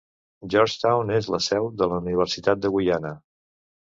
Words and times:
Georgetown 0.53 1.11
és 1.17 1.29
la 1.35 1.39
seu 1.47 1.69
de 1.81 1.87
la 1.91 1.99
Universitat 2.05 2.63
de 2.65 2.73
Guyana. 2.77 3.13